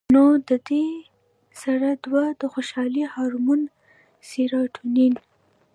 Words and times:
نو 0.15 0.25
د 0.49 0.51
دې 0.69 0.87
سره 1.61 1.89
دوه 2.05 2.23
د 2.41 2.41
خوشالۍ 2.53 3.03
هارمون 3.13 3.61
سېراټونین 4.29 5.13